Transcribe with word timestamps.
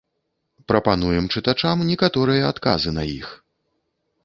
Прапануем 0.71 1.25
чытачам 1.35 1.85
некаторыя 1.91 2.49
адказы 2.55 2.97
на 2.99 3.07
іх. 3.19 3.29